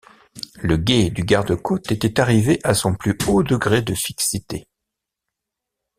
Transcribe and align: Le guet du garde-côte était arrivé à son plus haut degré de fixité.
Le 0.55 0.77
guet 0.77 1.11
du 1.11 1.21
garde-côte 1.23 1.91
était 1.91 2.19
arrivé 2.19 2.59
à 2.63 2.73
son 2.73 2.95
plus 2.95 3.15
haut 3.27 3.43
degré 3.43 3.83
de 3.83 3.93
fixité. 3.93 4.67